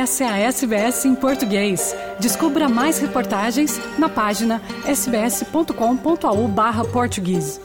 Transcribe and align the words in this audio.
Essa 0.00 0.24
é 0.24 0.28
a 0.28 0.38
SBS 0.38 1.04
em 1.04 1.14
português. 1.14 1.94
Descubra 2.18 2.70
mais 2.70 2.98
reportagens 2.98 3.78
na 3.98 4.08
página 4.08 4.62
sbs.com.au/português. 4.86 7.60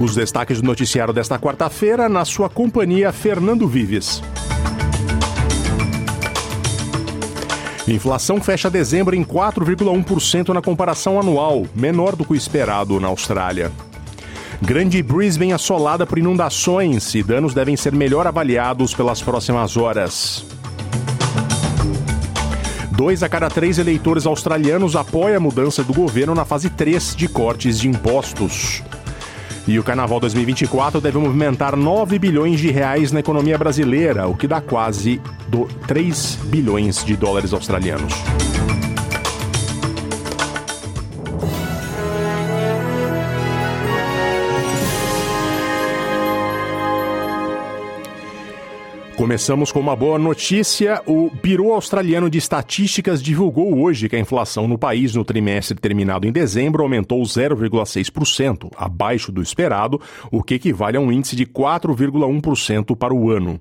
Os 0.00 0.14
destaques 0.14 0.62
do 0.62 0.66
noticiário 0.66 1.12
desta 1.12 1.38
quarta-feira 1.38 2.08
na 2.08 2.24
sua 2.24 2.48
companhia 2.48 3.12
Fernando 3.12 3.68
Vives. 3.68 4.22
Inflação 7.86 8.40
fecha 8.40 8.70
dezembro 8.70 9.14
em 9.14 9.22
4,1% 9.22 10.48
na 10.48 10.62
comparação 10.62 11.20
anual, 11.20 11.66
menor 11.74 12.16
do 12.16 12.24
que 12.24 12.32
o 12.32 12.34
esperado 12.34 12.98
na 12.98 13.08
Austrália. 13.08 13.70
Grande 14.62 15.02
Brisbane 15.02 15.52
assolada 15.52 16.06
por 16.06 16.18
inundações 16.18 17.14
e 17.14 17.22
danos 17.22 17.54
devem 17.54 17.76
ser 17.76 17.92
melhor 17.92 18.26
avaliados 18.26 18.94
pelas 18.94 19.20
próximas 19.20 19.76
horas. 19.76 20.44
Dois 22.96 23.22
a 23.22 23.28
cada 23.28 23.50
três 23.50 23.78
eleitores 23.78 24.24
australianos 24.24 24.94
apoiam 24.94 25.36
a 25.36 25.40
mudança 25.40 25.82
do 25.82 25.92
governo 25.92 26.34
na 26.34 26.44
fase 26.44 26.70
3 26.70 27.16
de 27.16 27.26
cortes 27.26 27.80
de 27.80 27.88
impostos. 27.88 28.82
E 29.66 29.78
o 29.78 29.82
Carnaval 29.82 30.20
2024 30.20 31.00
deve 31.00 31.18
movimentar 31.18 31.74
9 31.74 32.18
bilhões 32.18 32.60
de 32.60 32.70
reais 32.70 33.10
na 33.10 33.20
economia 33.20 33.58
brasileira, 33.58 34.28
o 34.28 34.36
que 34.36 34.46
dá 34.46 34.60
quase 34.60 35.20
do 35.48 35.66
3 35.86 36.38
bilhões 36.44 37.04
de 37.04 37.16
dólares 37.16 37.52
australianos. 37.52 38.14
Começamos 49.16 49.70
com 49.70 49.78
uma 49.78 49.94
boa 49.94 50.18
notícia. 50.18 51.00
O 51.06 51.30
Biro 51.30 51.72
Australiano 51.72 52.28
de 52.28 52.38
Estatísticas 52.38 53.22
divulgou 53.22 53.80
hoje 53.80 54.08
que 54.08 54.16
a 54.16 54.18
inflação 54.18 54.66
no 54.66 54.76
país 54.76 55.14
no 55.14 55.24
trimestre 55.24 55.78
terminado 55.78 56.26
em 56.26 56.32
dezembro 56.32 56.82
aumentou 56.82 57.22
0,6%, 57.22 58.72
abaixo 58.76 59.30
do 59.30 59.40
esperado, 59.40 60.00
o 60.32 60.42
que 60.42 60.54
equivale 60.54 60.96
a 60.96 61.00
um 61.00 61.12
índice 61.12 61.36
de 61.36 61.46
4,1% 61.46 62.96
para 62.96 63.14
o 63.14 63.30
ano. 63.30 63.60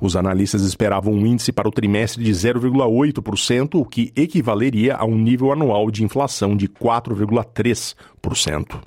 Os 0.00 0.16
analistas 0.16 0.62
esperavam 0.62 1.12
um 1.12 1.26
índice 1.26 1.52
para 1.52 1.68
o 1.68 1.72
trimestre 1.72 2.22
de 2.22 2.30
0,8%, 2.30 3.80
o 3.80 3.84
que 3.84 4.12
equivaleria 4.16 4.96
a 4.96 5.04
um 5.04 5.16
nível 5.16 5.52
anual 5.52 5.90
de 5.90 6.04
inflação 6.04 6.56
de 6.56 6.68
4,3%. 6.68 8.80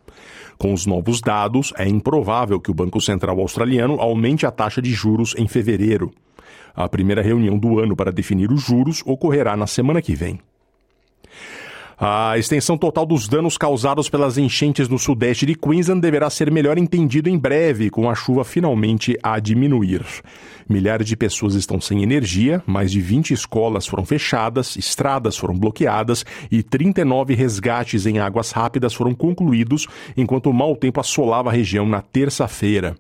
Com 0.58 0.74
os 0.74 0.86
novos 0.86 1.22
dados, 1.22 1.74
é 1.78 1.88
improvável 1.88 2.60
que 2.60 2.70
o 2.70 2.74
Banco 2.74 3.00
Central 3.02 3.40
Australiano 3.40 4.00
aumente 4.00 4.46
a 4.46 4.52
taxa 4.52 4.82
de 4.82 4.92
juros 4.92 5.34
em 5.38 5.48
fevereiro. 5.48 6.12
A 6.76 6.88
primeira 6.88 7.22
reunião 7.22 7.58
do 7.58 7.80
ano 7.80 7.96
para 7.96 8.12
definir 8.12 8.52
os 8.52 8.62
juros 8.62 9.02
ocorrerá 9.06 9.58
na 9.58 9.68
semana 9.68 10.02
que 10.02 10.16
vem. 10.16 10.40
A 12.04 12.36
extensão 12.36 12.80
total 12.80 13.06
dos 13.06 13.28
danos 13.28 13.60
causados 13.60 14.10
pelas 14.10 14.36
enchentes 14.36 14.90
no 14.90 14.98
sudeste 14.98 15.46
de 15.46 15.54
Queensland 15.54 16.02
deverá 16.02 16.32
ser 16.32 16.50
melhor 16.50 16.80
entendido 16.80 17.30
em 17.30 17.38
breve, 17.38 17.92
com 17.92 18.10
a 18.10 18.16
chuva 18.16 18.44
finalmente 18.44 19.16
a 19.22 19.38
diminuir. 19.38 20.04
Milhares 20.68 21.06
de 21.06 21.16
pessoas 21.16 21.54
estão 21.54 21.80
sem 21.80 22.02
energia, 22.02 22.64
mais 22.66 22.92
de 22.92 23.00
20 23.00 23.36
escolas 23.36 23.86
foram 23.86 24.04
fechadas, 24.04 24.76
estradas 24.78 25.38
foram 25.38 25.54
bloqueadas 25.54 26.26
e 26.50 26.64
39 26.64 27.36
resgates 27.36 28.08
em 28.08 28.18
águas 28.18 28.50
rápidas 28.50 28.96
foram 28.96 29.14
concluídos, 29.14 29.86
enquanto 30.18 30.50
o 30.50 30.54
mau 30.54 30.76
tempo 30.76 31.00
assolava 31.00 31.52
a 31.52 31.54
região 31.54 31.86
na 31.86 32.02
terça-feira. 32.02 32.96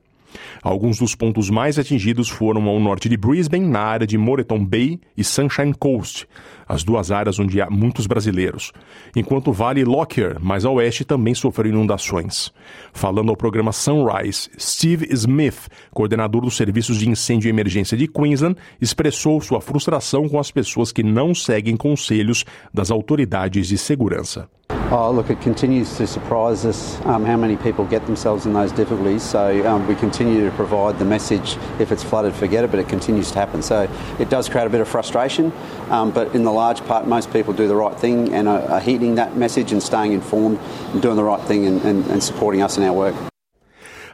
Alguns 0.61 0.97
dos 0.97 1.15
pontos 1.15 1.49
mais 1.49 1.77
atingidos 1.77 2.29
foram 2.29 2.67
ao 2.67 2.79
norte 2.79 3.09
de 3.09 3.17
Brisbane, 3.17 3.67
na 3.67 3.79
área 3.79 4.07
de 4.07 4.17
Moreton 4.17 4.63
Bay 4.65 4.99
e 5.15 5.23
Sunshine 5.23 5.73
Coast, 5.73 6.27
as 6.67 6.83
duas 6.83 7.11
áreas 7.11 7.39
onde 7.39 7.61
há 7.61 7.69
muitos 7.69 8.07
brasileiros, 8.07 8.71
enquanto 9.15 9.49
o 9.49 9.53
Vale 9.53 9.83
Lockyer, 9.83 10.37
mais 10.39 10.65
a 10.65 10.69
oeste, 10.69 11.03
também 11.03 11.33
sofreu 11.33 11.71
inundações. 11.71 12.51
Falando 12.93 13.29
ao 13.29 13.35
programa 13.35 13.71
Sunrise, 13.71 14.49
Steve 14.57 15.07
Smith, 15.11 15.67
coordenador 15.93 16.41
dos 16.41 16.55
serviços 16.55 16.97
de 16.97 17.09
incêndio 17.09 17.47
e 17.47 17.49
emergência 17.49 17.97
de 17.97 18.07
Queensland, 18.07 18.55
expressou 18.79 19.41
sua 19.41 19.59
frustração 19.59 20.29
com 20.29 20.39
as 20.39 20.51
pessoas 20.51 20.91
que 20.91 21.03
não 21.03 21.35
seguem 21.35 21.75
conselhos 21.75 22.45
das 22.73 22.91
autoridades 22.91 23.67
de 23.67 23.77
segurança. 23.77 24.49
Oh, 24.93 25.09
look, 25.09 25.29
it 25.29 25.39
continues 25.39 25.95
to 25.95 26.05
surprise 26.05 26.65
us 26.65 26.99
um, 27.05 27.23
how 27.23 27.37
many 27.37 27.55
people 27.55 27.85
get 27.85 28.05
themselves 28.07 28.45
in 28.45 28.51
those 28.51 28.73
difficulties. 28.73 29.23
So 29.23 29.65
um, 29.65 29.87
we 29.87 29.95
continue 29.95 30.43
to 30.43 30.53
provide 30.53 30.99
the 30.99 31.05
message 31.05 31.55
if 31.79 31.93
it's 31.93 32.03
flooded, 32.03 32.35
forget 32.35 32.65
it, 32.65 32.71
but 32.71 32.79
it 32.81 32.89
continues 32.89 33.31
to 33.31 33.39
happen. 33.39 33.61
So 33.61 33.89
it 34.19 34.29
does 34.29 34.49
create 34.49 34.67
a 34.67 34.69
bit 34.69 34.81
of 34.81 34.89
frustration, 34.89 35.53
um, 35.89 36.11
but 36.11 36.35
in 36.35 36.43
the 36.43 36.51
large 36.51 36.85
part, 36.87 37.07
most 37.07 37.31
people 37.31 37.53
do 37.53 37.69
the 37.69 37.75
right 37.75 37.97
thing 37.97 38.33
and 38.33 38.49
are, 38.49 38.63
are 38.63 38.81
heeding 38.81 39.15
that 39.15 39.37
message 39.37 39.71
and 39.71 39.81
staying 39.81 40.11
informed 40.11 40.59
and 40.91 41.01
doing 41.01 41.15
the 41.15 41.23
right 41.23 41.41
thing 41.47 41.67
and, 41.67 41.81
and, 41.83 42.05
and 42.07 42.21
supporting 42.21 42.61
us 42.61 42.75
in 42.75 42.83
our 42.83 42.91
work. 42.91 43.30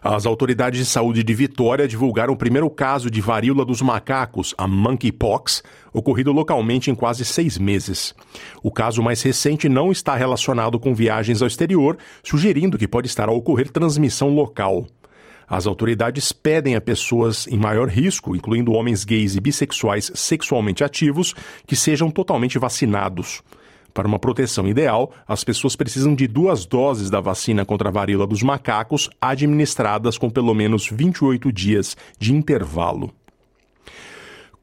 As 0.01 0.25
autoridades 0.25 0.79
de 0.79 0.85
saúde 0.85 1.23
de 1.23 1.33
Vitória 1.33 1.87
divulgaram 1.87 2.33
o 2.33 2.37
primeiro 2.37 2.69
caso 2.69 3.09
de 3.09 3.19
varíola 3.19 3.65
dos 3.65 3.81
macacos, 3.81 4.53
a 4.57 4.67
monkeypox, 4.67 5.63
ocorrido 5.91 6.31
localmente 6.31 6.91
em 6.91 6.95
quase 6.95 7.25
seis 7.25 7.57
meses. 7.57 8.13
O 8.61 8.71
caso 8.71 9.01
mais 9.01 9.21
recente 9.21 9.67
não 9.67 9.91
está 9.91 10.15
relacionado 10.15 10.79
com 10.79 10.93
viagens 10.93 11.41
ao 11.41 11.47
exterior, 11.47 11.97
sugerindo 12.23 12.77
que 12.77 12.87
pode 12.87 13.07
estar 13.07 13.27
a 13.27 13.31
ocorrer 13.31 13.69
transmissão 13.71 14.29
local. 14.29 14.85
As 15.49 15.65
autoridades 15.65 16.33
pedem 16.33 16.75
a 16.75 16.81
pessoas 16.81 17.47
em 17.47 17.57
maior 17.57 17.87
risco, 17.87 18.35
incluindo 18.35 18.73
homens 18.73 19.05
gays 19.05 19.35
e 19.35 19.39
bissexuais 19.39 20.11
sexualmente 20.13 20.83
ativos, 20.83 21.33
que 21.65 21.75
sejam 21.75 22.11
totalmente 22.11 22.59
vacinados. 22.59 23.41
Para 23.97 24.07
uma 24.07 24.19
proteção 24.19 24.67
ideal, 24.67 25.11
as 25.27 25.43
pessoas 25.43 25.75
precisam 25.75 26.13
de 26.13 26.27
duas 26.27 26.67
doses 26.67 27.09
da 27.09 27.19
vacina 27.19 27.65
contra 27.65 27.89
a 27.89 27.91
varíola 27.91 28.27
dos 28.27 28.43
macacos, 28.43 29.09
administradas 29.19 30.19
com 30.19 30.29
pelo 30.29 30.53
menos 30.53 30.87
28 30.87 31.51
dias 31.51 31.97
de 32.19 32.31
intervalo. 32.31 33.11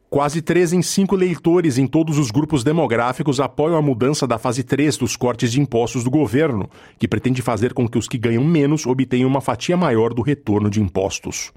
Quase 0.08 0.40
3 0.40 0.74
em 0.74 0.82
5 0.82 1.16
leitores 1.16 1.78
em 1.78 1.86
todos 1.88 2.16
os 2.16 2.30
grupos 2.30 2.62
demográficos 2.62 3.40
apoiam 3.40 3.76
a 3.76 3.82
mudança 3.82 4.24
da 4.24 4.38
fase 4.38 4.62
3 4.62 4.98
dos 4.98 5.16
cortes 5.16 5.50
de 5.50 5.60
impostos 5.60 6.04
do 6.04 6.10
governo, 6.12 6.70
que 6.96 7.08
pretende 7.08 7.42
fazer 7.42 7.74
com 7.74 7.88
que 7.88 7.98
os 7.98 8.06
que 8.06 8.16
ganham 8.16 8.44
menos 8.44 8.86
obtenham 8.86 9.28
uma 9.28 9.40
fatia 9.40 9.76
maior 9.76 10.14
do 10.14 10.22
retorno 10.22 10.70
de 10.70 10.80
impostos. 10.80 11.52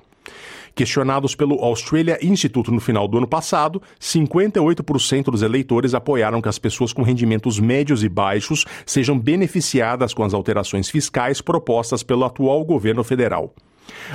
Questionados 0.77 1.33
pelo 1.33 1.55
Australia 1.63 2.19
Institute 2.21 2.69
no 2.69 2.79
final 2.79 3.07
do 3.07 3.17
ano 3.17 3.27
passado, 3.27 3.81
58% 3.99 5.23
dos 5.23 5.41
eleitores 5.41 5.95
apoiaram 5.95 6.39
que 6.39 6.49
as 6.49 6.59
pessoas 6.59 6.93
com 6.93 7.01
rendimentos 7.01 7.59
médios 7.59 8.03
e 8.03 8.07
baixos 8.07 8.63
sejam 8.85 9.17
beneficiadas 9.17 10.13
com 10.13 10.23
as 10.23 10.35
alterações 10.35 10.87
fiscais 10.87 11.41
propostas 11.41 12.03
pelo 12.03 12.23
atual 12.23 12.63
governo 12.63 13.03
federal. 13.03 13.55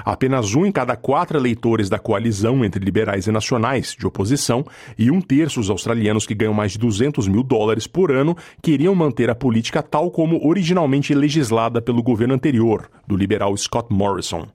Apenas 0.05 0.55
um 0.55 0.65
em 0.65 0.71
cada 0.71 0.95
quatro 0.95 1.37
eleitores 1.37 1.91
da 1.91 1.99
coalizão 1.99 2.65
entre 2.65 2.85
liberais 2.85 3.27
e 3.27 3.33
nacionais, 3.33 3.97
de 3.99 4.07
oposição, 4.07 4.65
e 4.97 5.11
um 5.11 5.21
terço 5.21 5.59
dos 5.59 5.69
australianos 5.69 6.29
que 6.29 6.35
ganham 6.35 6.55
mais 6.55 6.71
de 6.71 6.79
200 6.79 7.27
mil 7.27 7.43
dólares 7.43 7.89
por 7.89 8.13
ano 8.13 8.37
queriam 8.63 8.95
manter 8.95 9.29
a 9.29 9.35
política 9.35 9.83
tal 9.83 10.13
como 10.13 10.47
originalmente 10.47 11.13
legislada 11.13 11.83
pelo 11.83 12.05
governo 12.05 12.35
anterior, 12.35 12.89
do 13.05 13.17
liberal 13.17 13.57
Scott 13.57 13.93
Morrison. 13.93 14.47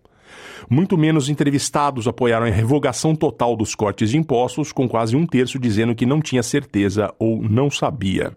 Muito 0.70 0.98
menos 0.98 1.30
entrevistados 1.30 2.08
apoiaram 2.08 2.46
a 2.46 2.50
revogação 2.50 3.16
total 3.16 3.56
dos 3.56 3.76
cortes 3.76 4.10
de 4.10 4.18
impostos, 4.18 4.72
com 4.72 4.88
quase 4.88 5.16
um 5.16 5.26
terço 5.26 5.60
dizendo 5.60 5.96
que 5.96 6.06
não 6.06 6.22
tinha 6.22 6.44
certeza 6.44 7.14
ou 7.20 7.42
não 7.42 7.70
sabia. 7.70 8.36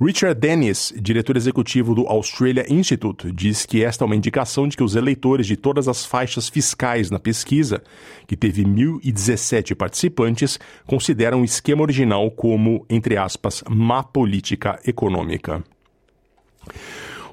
Richard 0.00 0.40
Dennis, 0.40 0.92
diretor 0.96 1.36
executivo 1.36 1.94
do 1.94 2.06
Australia 2.06 2.66
Institute, 2.68 3.30
diz 3.30 3.64
que 3.64 3.84
esta 3.84 4.04
é 4.04 4.06
uma 4.06 4.16
indicação 4.16 4.66
de 4.66 4.76
que 4.76 4.82
os 4.82 4.96
eleitores 4.96 5.46
de 5.46 5.56
todas 5.56 5.86
as 5.88 6.04
faixas 6.04 6.48
fiscais 6.48 7.10
na 7.10 7.18
pesquisa, 7.18 7.82
que 8.26 8.36
teve 8.36 8.64
1.017 8.64 9.74
participantes, 9.74 10.58
consideram 10.86 11.42
o 11.42 11.44
esquema 11.44 11.82
original 11.82 12.30
como, 12.30 12.84
entre 12.90 13.16
aspas, 13.16 13.62
má 13.68 14.02
política 14.02 14.80
econômica. 14.84 15.62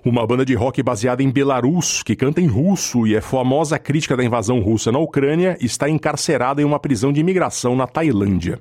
Uma 0.03 0.25
banda 0.25 0.43
de 0.43 0.55
rock 0.55 0.81
baseada 0.81 1.21
em 1.21 1.29
Belarus, 1.29 2.01
que 2.01 2.15
canta 2.15 2.41
em 2.41 2.47
russo 2.47 3.05
e 3.05 3.15
é 3.15 3.21
famosa 3.21 3.77
crítica 3.77 4.17
da 4.17 4.23
invasão 4.23 4.59
russa 4.59 4.91
na 4.91 4.97
Ucrânia, 4.97 5.55
está 5.61 5.87
encarcerada 5.87 6.59
em 6.59 6.65
uma 6.65 6.79
prisão 6.79 7.13
de 7.13 7.19
imigração 7.19 7.75
na 7.75 7.85
Tailândia. 7.85 8.59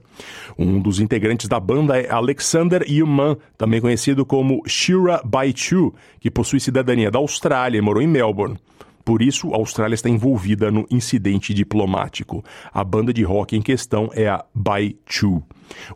Um 0.58 0.78
dos 0.78 1.00
integrantes 1.00 1.48
da 1.48 1.58
banda 1.58 1.98
é 1.98 2.10
Alexander 2.10 2.84
Yuman, 2.86 3.38
também 3.56 3.80
conhecido 3.80 4.26
como 4.26 4.62
Shira 4.66 5.22
Baichu, 5.24 5.94
que 6.20 6.30
possui 6.30 6.60
cidadania 6.60 7.10
da 7.10 7.18
Austrália 7.18 7.78
e 7.78 7.80
morou 7.80 8.02
em 8.02 8.06
Melbourne. 8.06 8.58
Por 9.04 9.22
isso, 9.22 9.52
a 9.52 9.56
Austrália 9.56 9.94
está 9.94 10.08
envolvida 10.08 10.70
no 10.70 10.86
incidente 10.90 11.54
diplomático. 11.54 12.44
A 12.72 12.84
banda 12.84 13.12
de 13.12 13.22
rock 13.22 13.56
em 13.56 13.62
questão 13.62 14.10
é 14.12 14.28
a 14.28 14.44
By 14.54 14.96
Two. 15.04 15.42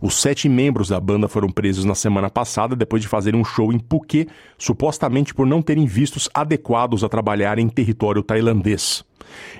Os 0.00 0.20
sete 0.20 0.48
membros 0.48 0.88
da 0.88 1.00
banda 1.00 1.28
foram 1.28 1.48
presos 1.48 1.84
na 1.84 1.94
semana 1.94 2.30
passada 2.30 2.76
depois 2.76 3.02
de 3.02 3.08
fazerem 3.08 3.40
um 3.40 3.44
show 3.44 3.72
em 3.72 3.78
Phuket, 3.78 4.28
supostamente 4.56 5.34
por 5.34 5.46
não 5.46 5.60
terem 5.60 5.86
vistos 5.86 6.28
adequados 6.32 7.04
a 7.04 7.08
trabalhar 7.08 7.58
em 7.58 7.68
território 7.68 8.22
tailandês. 8.22 9.04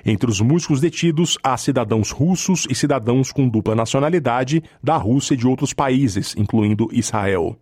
Entre 0.05 0.29
os 0.29 0.39
músicos 0.39 0.79
detidos, 0.79 1.37
há 1.43 1.57
cidadãos 1.57 2.11
russos 2.11 2.65
e 2.69 2.75
cidadãos 2.75 3.31
com 3.31 3.47
dupla 3.49 3.75
nacionalidade 3.75 4.63
da 4.81 4.95
Rússia 4.95 5.33
e 5.33 5.37
de 5.37 5.47
outros 5.47 5.73
países, 5.73 6.35
incluindo 6.37 6.87
Israel. 6.91 7.57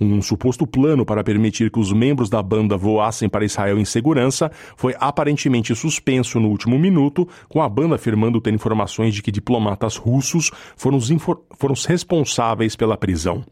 Um 0.00 0.20
suposto 0.22 0.66
plano 0.66 1.04
para 1.04 1.24
permitir 1.24 1.70
que 1.70 1.78
os 1.78 1.92
membros 1.92 2.28
da 2.28 2.42
banda 2.42 2.76
voassem 2.76 3.28
para 3.28 3.44
Israel 3.44 3.78
em 3.78 3.84
segurança 3.84 4.50
foi 4.76 4.94
aparentemente 4.98 5.74
suspenso 5.74 6.40
no 6.40 6.48
último 6.48 6.78
minuto, 6.78 7.28
com 7.48 7.62
a 7.62 7.68
banda 7.68 7.94
afirmando 7.94 8.40
ter 8.40 8.52
informações 8.52 9.14
de 9.14 9.22
que 9.22 9.30
diplomatas 9.30 9.96
russos 9.96 10.50
foram 10.76 10.96
os, 10.96 11.08
foram 11.56 11.72
os 11.72 11.84
responsáveis 11.84 12.76
pela 12.76 12.96
prisão. 12.96 13.44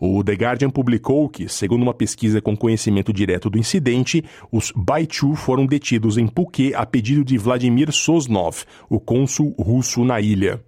O 0.00 0.22
The 0.24 0.32
Guardian 0.32 0.70
publicou 0.70 1.28
que, 1.28 1.48
segundo 1.48 1.82
uma 1.82 1.94
pesquisa 1.94 2.40
com 2.40 2.56
conhecimento 2.56 3.12
direto 3.12 3.50
do 3.50 3.58
incidente, 3.58 4.24
os 4.50 4.72
Baichu 4.74 5.34
foram 5.34 5.66
detidos 5.66 6.16
em 6.16 6.26
Phuket 6.26 6.74
a 6.74 6.86
pedido 6.86 7.24
de 7.24 7.36
Vladimir 7.36 7.92
Sosnov, 7.92 8.64
o 8.88 8.98
cônsul 8.98 9.54
russo 9.58 10.04
na 10.04 10.20
ilha. 10.20 10.60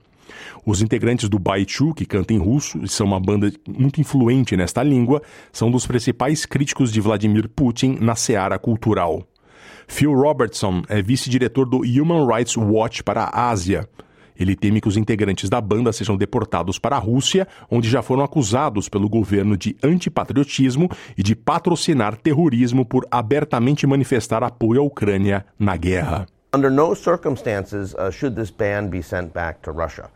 Os 0.65 0.83
integrantes 0.83 1.29
do 1.29 1.39
Baichu, 1.39 1.95
que 1.95 2.07
cantam 2.07 2.37
em 2.37 2.41
russo 2.41 2.79
e 2.83 2.89
são 2.89 3.07
uma 3.07 3.21
banda 3.21 3.53
muito 3.69 4.01
influente 4.01 4.57
nesta 4.57 4.83
língua, 4.83 5.23
são 5.53 5.71
dos 5.71 5.87
principais 5.87 6.47
críticos 6.47 6.93
de 6.93 7.01
Vladimir 7.01 7.49
Putin 7.49 7.99
na 8.01 8.15
seara 8.15 8.59
cultural. 8.59 9.27
Phil 9.87 10.13
Robertson 10.13 10.83
é 10.89 11.03
vice-diretor 11.03 11.69
do 11.69 11.79
Human 11.79 12.27
Rights 12.27 12.57
Watch 12.57 13.03
para 13.03 13.25
a 13.25 13.51
Ásia. 13.51 13.89
Ele 14.39 14.57
teme 14.57 14.81
que 14.81 14.89
os 14.89 14.97
integrantes 14.97 15.51
da 15.51 15.61
banda 15.61 15.93
sejam 15.93 16.17
deportados 16.17 16.79
para 16.79 16.97
a 16.97 16.99
Rússia, 16.99 17.47
onde 17.71 17.91
já 17.91 18.01
foram 18.01 18.25
acusados 18.25 18.89
pelo 18.89 19.09
governo 19.09 19.55
de 19.55 19.77
antipatriotismo 19.83 20.89
e 21.19 21.23
de 21.23 21.37
patrocinar 21.37 22.17
terrorismo 22.17 22.87
por 22.87 23.07
abertamente 23.11 23.87
manifestar 23.87 24.43
apoio 24.43 24.81
à 24.81 24.85
Ucrânia 24.85 25.45
na 25.59 25.77
guerra. 25.77 26.27
Under 26.53 26.69
no 26.69 26.95
circumstances 26.95 27.95
uh, 27.95 28.11
should 28.11 28.35
this 28.35 28.51
ban 28.51 28.91
be 28.91 29.03
sent 29.03 29.33
back 29.33 29.63
to 29.63 29.71
Russia. 29.71 30.11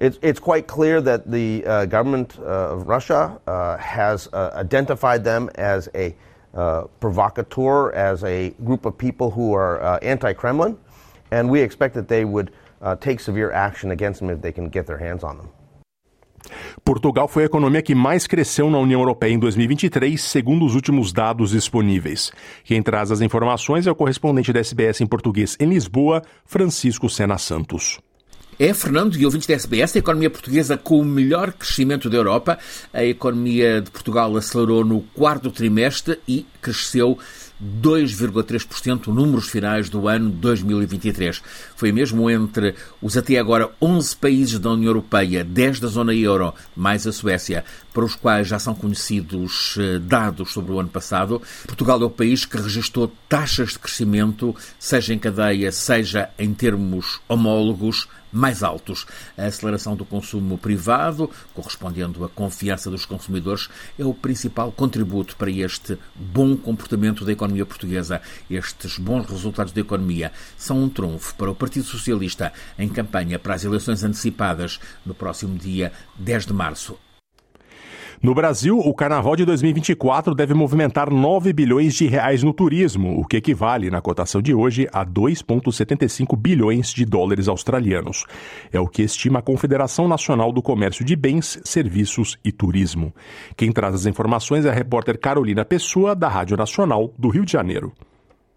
It's, 0.00 0.18
it's 0.20 0.38
quite 0.38 0.66
clear 0.66 1.00
that 1.00 1.30
the 1.30 1.64
uh, 1.64 1.86
government 1.86 2.38
of 2.38 2.86
Russia 2.86 3.40
uh, 3.46 3.78
has 3.78 4.28
uh, 4.32 4.50
identified 4.54 5.24
them 5.24 5.50
as 5.54 5.88
a 5.94 6.14
uh, 6.54 6.82
provocateur, 7.00 7.90
as 7.92 8.22
a 8.24 8.50
group 8.64 8.84
of 8.84 8.98
people 8.98 9.30
who 9.30 9.54
are 9.54 9.98
anti 10.04 10.32
Kremlin, 10.34 10.78
and 11.30 11.50
we 11.50 11.60
expect 11.60 11.94
that 11.94 12.06
they 12.08 12.24
would 12.24 12.52
take 13.00 13.18
severe 13.18 13.50
action 13.50 13.90
against 13.90 14.20
them 14.20 14.30
if 14.30 14.40
they 14.40 14.52
can 14.52 14.68
get 14.68 14.86
their 14.86 14.98
hands 14.98 15.24
on 15.24 15.36
them. 15.38 15.48
Portugal 16.84 17.28
foi 17.28 17.44
a 17.44 17.46
economia 17.46 17.82
que 17.82 17.94
mais 17.94 18.26
cresceu 18.26 18.70
na 18.70 18.78
União 18.78 19.00
Europeia 19.00 19.32
em 19.32 19.38
2023, 19.38 20.20
segundo 20.20 20.64
os 20.64 20.74
últimos 20.74 21.12
dados 21.12 21.50
disponíveis. 21.50 22.30
Quem 22.64 22.82
traz 22.82 23.10
as 23.10 23.20
informações 23.20 23.86
é 23.86 23.90
o 23.90 23.94
correspondente 23.94 24.52
da 24.52 24.60
SBS 24.60 25.00
em 25.00 25.06
português 25.06 25.56
em 25.58 25.68
Lisboa, 25.68 26.22
Francisco 26.44 27.08
Sena 27.08 27.38
Santos. 27.38 27.98
É, 28.58 28.74
Fernando, 28.74 29.16
e 29.16 29.24
ouvintes 29.24 29.46
da 29.46 29.54
SBS, 29.54 29.94
a 29.94 29.98
economia 30.00 30.28
portuguesa 30.28 30.76
com 30.76 31.00
o 31.00 31.04
melhor 31.04 31.52
crescimento 31.52 32.10
da 32.10 32.16
Europa. 32.16 32.58
A 32.92 33.04
economia 33.04 33.80
de 33.80 33.88
Portugal 33.88 34.36
acelerou 34.36 34.84
no 34.84 35.00
quarto 35.14 35.48
trimestre 35.52 36.18
e 36.26 36.44
cresceu 36.60 37.16
2,3% 37.62 39.08
números 39.08 39.48
finais 39.48 39.88
do 39.88 40.06
ano 40.08 40.30
2023. 40.30 41.42
Foi 41.76 41.92
mesmo 41.92 42.30
entre 42.30 42.74
os 43.02 43.16
até 43.16 43.38
agora 43.38 43.70
11 43.80 44.16
países 44.16 44.58
da 44.58 44.70
União 44.70 44.90
Europeia, 44.90 45.44
10 45.44 45.80
da 45.80 45.88
zona 45.88 46.14
euro, 46.14 46.54
mais 46.76 47.06
a 47.06 47.12
Suécia, 47.12 47.64
para 47.92 48.04
os 48.04 48.14
quais 48.14 48.46
já 48.46 48.58
são 48.58 48.74
conhecidos 48.74 49.76
eh, 49.78 49.98
dados 49.98 50.52
sobre 50.52 50.72
o 50.72 50.78
ano 50.78 50.88
passado. 50.88 51.42
Portugal 51.66 52.00
é 52.00 52.04
o 52.04 52.10
país 52.10 52.44
que 52.44 52.56
registrou 52.56 53.12
taxas 53.28 53.70
de 53.70 53.78
crescimento, 53.78 54.54
seja 54.78 55.12
em 55.12 55.18
cadeia, 55.18 55.72
seja 55.72 56.30
em 56.38 56.54
termos 56.54 57.20
homólogos, 57.28 58.08
mais 58.32 58.62
altos. 58.62 59.06
A 59.36 59.44
aceleração 59.44 59.96
do 59.96 60.04
consumo 60.04 60.58
privado, 60.58 61.30
correspondendo 61.54 62.24
à 62.24 62.28
confiança 62.28 62.90
dos 62.90 63.04
consumidores, 63.04 63.68
é 63.98 64.04
o 64.04 64.14
principal 64.14 64.70
contributo 64.72 65.36
para 65.36 65.50
este 65.50 65.98
bom 66.14 66.56
comportamento 66.56 67.24
da 67.24 67.32
economia 67.32 67.66
portuguesa. 67.66 68.20
Estes 68.50 68.98
bons 68.98 69.26
resultados 69.26 69.72
da 69.72 69.80
economia 69.80 70.32
são 70.56 70.82
um 70.82 70.88
trunfo 70.88 71.34
para 71.34 71.50
o 71.50 71.54
Partido 71.54 71.86
Socialista 71.86 72.52
em 72.78 72.88
campanha 72.88 73.38
para 73.38 73.54
as 73.54 73.64
eleições 73.64 74.02
antecipadas 74.04 74.78
no 75.04 75.14
próximo 75.14 75.56
dia 75.58 75.92
10 76.16 76.46
de 76.46 76.52
março. 76.52 77.07
No 78.20 78.34
Brasil, 78.34 78.76
o 78.76 78.92
Carnaval 78.92 79.36
de 79.36 79.44
2024 79.44 80.34
deve 80.34 80.52
movimentar 80.52 81.08
9 81.08 81.52
bilhões 81.52 81.94
de 81.94 82.08
reais 82.08 82.42
no 82.42 82.52
turismo, 82.52 83.16
o 83.16 83.24
que 83.24 83.36
equivale, 83.36 83.90
na 83.90 84.00
cotação 84.00 84.42
de 84.42 84.52
hoje, 84.52 84.88
a 84.92 85.06
2,75 85.06 86.36
bilhões 86.36 86.92
de 86.92 87.04
dólares 87.04 87.46
australianos. 87.46 88.24
É 88.72 88.80
o 88.80 88.88
que 88.88 89.02
estima 89.02 89.38
a 89.38 89.42
Confederação 89.42 90.08
Nacional 90.08 90.50
do 90.50 90.60
Comércio 90.60 91.04
de 91.04 91.14
Bens, 91.14 91.60
Serviços 91.62 92.36
e 92.44 92.50
Turismo. 92.50 93.14
Quem 93.56 93.70
traz 93.70 93.94
as 93.94 94.06
informações 94.06 94.64
é 94.64 94.70
a 94.70 94.74
repórter 94.74 95.16
Carolina 95.16 95.64
Pessoa, 95.64 96.12
da 96.12 96.28
Rádio 96.28 96.56
Nacional 96.56 97.14
do 97.16 97.28
Rio 97.28 97.44
de 97.44 97.52
Janeiro. 97.52 97.92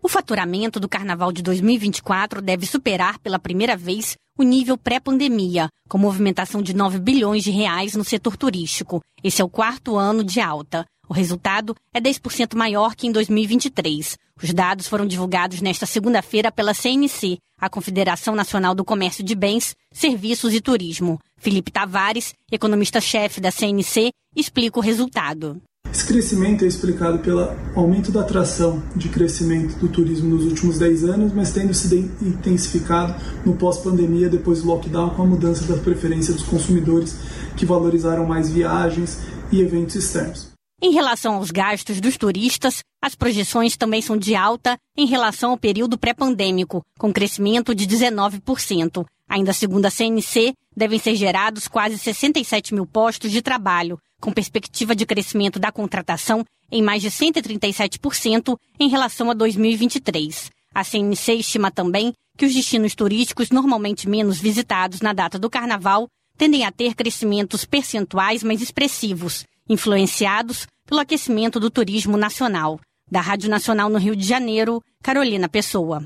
O 0.03 0.09
faturamento 0.09 0.80
do 0.80 0.89
Carnaval 0.89 1.31
de 1.31 1.44
2024 1.44 2.42
deve 2.42 2.65
superar 2.65 3.19
pela 3.19 3.38
primeira 3.38 3.77
vez 3.77 4.18
o 4.36 4.42
nível 4.42 4.75
pré-pandemia, 4.75 5.69
com 5.88 6.00
movimentação 6.00 6.59
de 6.59 6.74
9 6.74 6.98
bilhões 6.98 7.44
de 7.44 7.51
reais 7.51 7.95
no 7.95 8.03
setor 8.03 8.36
turístico. 8.36 9.00
Esse 9.24 9.44
é 9.44 9.45
o 9.45 9.50
quarto 9.50 9.98
ano 9.98 10.24
de 10.24 10.42
alta. 10.42 10.86
O 11.07 11.13
resultado 11.13 11.75
é 11.94 12.01
10% 12.01 12.56
maior 12.56 12.95
que 12.95 13.06
em 13.06 13.12
2023. 13.12 14.18
Os 14.42 14.51
dados 14.51 14.88
foram 14.88 15.06
divulgados 15.06 15.62
nesta 15.62 15.86
segunda-feira 15.86 16.51
pela 16.51 16.74
CNC, 16.74 17.38
a 17.59 17.69
Confederação 17.69 18.33
Nacional 18.33 18.74
do 18.74 18.83
Comércio 18.83 19.24
de 19.24 19.36
Bens, 19.36 19.75
Serviços 19.94 20.51
e 20.51 20.62
Turismo. 20.62 21.19
Felipe 21.38 21.71
Tavares, 21.71 22.33
economista-chefe 22.51 23.39
da 23.39 23.51
CNC, 23.51 24.12
explica 24.36 24.80
o 24.80 24.81
resultado. 24.81 25.62
Esse 25.94 26.06
crescimento 26.06 26.64
é 26.64 26.68
explicado 26.68 27.20
pelo 27.20 27.52
aumento 27.76 28.14
da 28.14 28.22
atração 28.22 28.82
de 28.96 29.10
crescimento 29.10 29.78
do 29.78 29.90
turismo 29.90 30.30
nos 30.30 30.46
últimos 30.46 30.80
10 30.80 31.04
anos, 31.04 31.34
mas 31.34 31.52
tendo 31.52 31.74
se 31.74 31.94
intensificado 32.22 33.14
no 33.46 33.58
pós-pandemia, 33.58 34.30
depois 34.30 34.62
do 34.62 34.68
lockdown, 34.68 35.10
com 35.10 35.24
a 35.24 35.26
mudança 35.26 35.66
da 35.66 35.82
preferência 35.82 36.34
dos 36.34 36.44
consumidores 36.44 37.18
que 37.58 37.66
valorizaram 37.66 38.26
mais 38.26 38.50
viagens 38.50 39.20
e 39.52 39.60
eventos 39.60 39.96
externos. 39.96 40.50
Em 40.82 40.94
relação 40.94 41.36
aos 41.36 41.52
gastos 41.52 42.00
dos 42.00 42.18
turistas, 42.18 42.80
as 43.04 43.13
projeções 43.13 43.75
também 43.75 44.01
são 44.01 44.18
de 44.18 44.34
alta 44.34 44.77
em 44.98 45.06
relação 45.06 45.51
ao 45.51 45.58
período 45.58 45.98
pré-pandêmico, 45.98 46.82
com 46.98 47.12
crescimento 47.12 47.75
de 47.75 47.86
19%. 47.86 49.06
Ainda 49.32 49.54
segundo 49.54 49.86
a 49.86 49.90
CNC, 49.90 50.54
devem 50.76 51.00
ser 51.00 51.16
gerados 51.16 51.66
quase 51.66 51.98
67 51.98 52.74
mil 52.74 52.86
postos 52.86 53.32
de 53.32 53.42
trabalho, 53.42 53.98
com 54.20 54.30
perspectiva 54.30 54.94
de 54.94 55.06
crescimento 55.06 55.58
da 55.58 55.72
contratação 55.72 56.44
em 56.70 56.82
mais 56.82 57.02
de 57.02 57.10
137% 57.10 58.58
em 58.78 58.90
relação 58.90 59.32
a 59.32 59.34
2023. 59.34 60.52
A 60.76 60.84
CNC 60.84 61.36
estima 61.36 61.72
também 61.72 62.14
que 62.38 62.46
os 62.46 62.54
destinos 62.54 62.94
turísticos 62.94 63.52
normalmente 63.52 64.10
menos 64.10 64.38
visitados 64.38 65.00
na 65.00 65.14
data 65.14 65.40
do 65.40 65.50
carnaval 65.50 66.10
tendem 66.38 66.66
a 66.66 66.72
ter 66.72 66.94
crescimentos 66.94 67.64
percentuais 67.64 68.44
mais 68.44 68.62
expressivos, 68.62 69.46
influenciados 69.70 70.68
pelo 70.86 71.00
aquecimento 71.00 71.58
do 71.58 71.72
turismo 71.72 72.18
nacional. 72.18 72.82
Da 73.10 73.22
Rádio 73.22 73.50
Nacional 73.50 73.88
no 73.88 73.98
Rio 73.98 74.14
de 74.14 74.28
Janeiro, 74.28 74.84
Carolina 75.02 75.48
Pessoa. 75.48 76.06